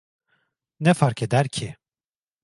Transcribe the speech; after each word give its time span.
Ne 0.79 0.93
fark 1.01 1.21
eder 1.25 1.47
ki? 1.55 1.69